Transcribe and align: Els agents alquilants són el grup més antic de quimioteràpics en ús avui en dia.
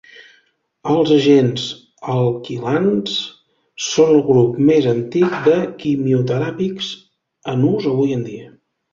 Els 0.91 1.09
agents 1.15 1.65
alquilants 2.13 3.17
són 3.87 4.09
el 4.13 4.23
grup 4.29 4.57
més 4.69 4.87
antic 4.93 5.35
de 5.49 5.57
quimioteràpics 5.83 6.89
en 7.53 7.67
ús 7.73 7.87
avui 7.93 8.17
en 8.17 8.25
dia. 8.31 8.49